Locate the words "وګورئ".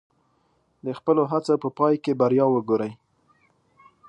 2.49-2.91